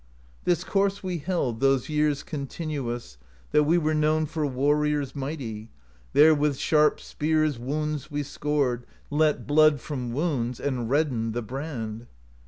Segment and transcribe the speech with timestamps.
[0.45, 3.19] 'This course we held Those years continuous,
[3.51, 5.69] That we were known For warriors mighty;
[6.13, 8.87] There with sharp spears Wounds we scored.
[9.11, 10.59] Let blood from wounds.
[10.59, 12.07] And reddened the brand.